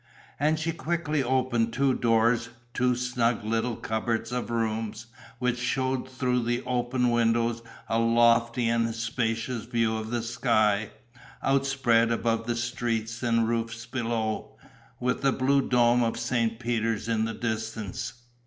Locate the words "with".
14.99-15.21